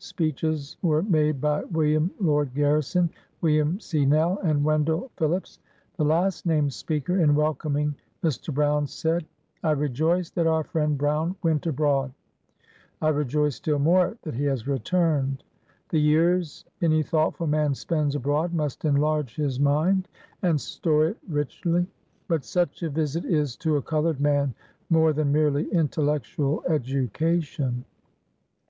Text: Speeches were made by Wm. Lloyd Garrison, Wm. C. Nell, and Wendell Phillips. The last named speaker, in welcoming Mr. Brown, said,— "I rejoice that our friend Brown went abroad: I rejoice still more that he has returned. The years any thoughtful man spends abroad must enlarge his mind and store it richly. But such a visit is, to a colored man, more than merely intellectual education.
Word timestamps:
Speeches 0.00 0.76
were 0.82 1.02
made 1.04 1.40
by 1.40 1.64
Wm. 1.64 2.10
Lloyd 2.20 2.52
Garrison, 2.52 3.08
Wm. 3.40 3.80
C. 3.80 4.04
Nell, 4.04 4.36
and 4.40 4.62
Wendell 4.62 5.10
Phillips. 5.16 5.60
The 5.96 6.04
last 6.04 6.44
named 6.44 6.74
speaker, 6.74 7.18
in 7.20 7.34
welcoming 7.34 7.94
Mr. 8.22 8.52
Brown, 8.52 8.86
said,— 8.86 9.24
"I 9.64 9.70
rejoice 9.70 10.28
that 10.32 10.46
our 10.46 10.62
friend 10.62 10.98
Brown 10.98 11.36
went 11.42 11.64
abroad: 11.66 12.12
I 13.00 13.08
rejoice 13.08 13.56
still 13.56 13.78
more 13.78 14.18
that 14.24 14.34
he 14.34 14.44
has 14.44 14.66
returned. 14.68 15.42
The 15.88 15.98
years 16.00 16.66
any 16.82 17.02
thoughtful 17.02 17.46
man 17.46 17.72
spends 17.72 18.14
abroad 18.14 18.52
must 18.52 18.84
enlarge 18.84 19.36
his 19.36 19.58
mind 19.58 20.06
and 20.42 20.60
store 20.60 21.06
it 21.06 21.18
richly. 21.26 21.86
But 22.28 22.44
such 22.44 22.82
a 22.82 22.90
visit 22.90 23.24
is, 23.24 23.56
to 23.64 23.76
a 23.78 23.82
colored 23.82 24.20
man, 24.20 24.52
more 24.90 25.14
than 25.14 25.32
merely 25.32 25.66
intellectual 25.72 26.62
education. 26.68 27.86